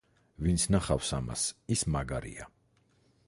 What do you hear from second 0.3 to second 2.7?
ვინც ნახავს ამას ის მაგარია